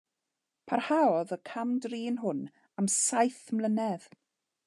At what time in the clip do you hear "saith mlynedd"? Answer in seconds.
2.97-4.09